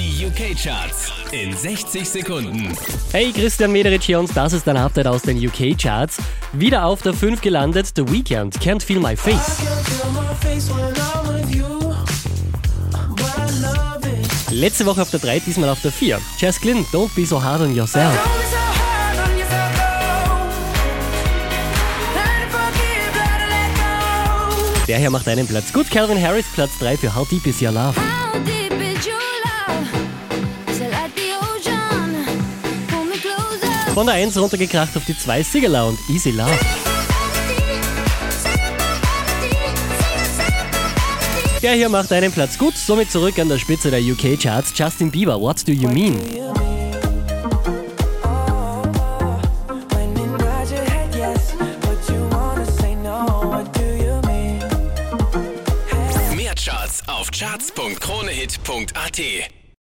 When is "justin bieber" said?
44.74-45.38